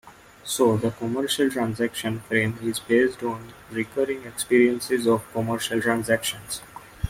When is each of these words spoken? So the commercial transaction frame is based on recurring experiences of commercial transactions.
So 0.43 0.77
the 0.77 0.89
commercial 0.89 1.51
transaction 1.51 2.21
frame 2.21 2.57
is 2.63 2.79
based 2.79 3.21
on 3.21 3.53
recurring 3.69 4.23
experiences 4.23 5.05
of 5.05 5.31
commercial 5.31 5.79
transactions. 5.79 6.61